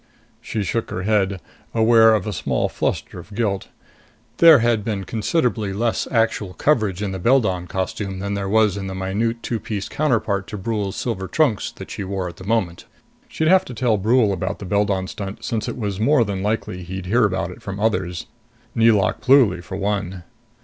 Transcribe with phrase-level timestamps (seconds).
[0.41, 1.39] She shook her head,
[1.75, 3.67] aware of a small fluster of guilt.
[4.37, 8.87] There had been considerably less actual coverage in the Beldon costume than there was in
[8.87, 12.85] the minute two piece counterpart to Brule's silver trunks she wore at the moment.
[13.27, 16.81] She'd have to tell Brule about the Beldon stunt, since it was more than likely
[16.81, 18.25] he'd hear about it from others
[18.73, 20.23] Nelauk Pluly, for one.